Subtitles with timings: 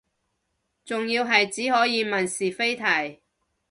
[0.83, 3.21] 仲要係只可以問是非題